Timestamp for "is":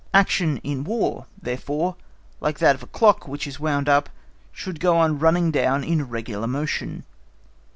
3.45-3.59